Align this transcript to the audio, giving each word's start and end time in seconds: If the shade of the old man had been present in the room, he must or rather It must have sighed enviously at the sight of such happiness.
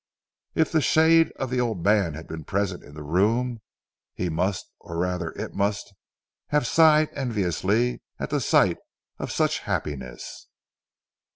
If 0.55 0.71
the 0.71 0.81
shade 0.81 1.31
of 1.33 1.51
the 1.51 1.61
old 1.61 1.83
man 1.85 2.15
had 2.15 2.27
been 2.27 2.43
present 2.43 2.83
in 2.83 2.95
the 2.95 3.03
room, 3.03 3.61
he 4.15 4.29
must 4.29 4.71
or 4.79 4.97
rather 4.97 5.31
It 5.33 5.53
must 5.53 5.93
have 6.47 6.65
sighed 6.65 7.09
enviously 7.13 8.01
at 8.19 8.31
the 8.31 8.41
sight 8.41 8.77
of 9.19 9.31
such 9.31 9.59
happiness. 9.59 10.47